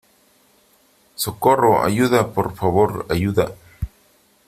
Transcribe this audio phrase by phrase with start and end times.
[1.15, 3.53] ¡socorro!¡ ayuda, por favor, ayuda!